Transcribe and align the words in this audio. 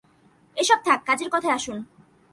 এসব 0.57 0.79
থাক, 0.85 0.99
কাজের 1.05 1.29
কথায় 1.31 1.55
আসুন। 1.55 1.77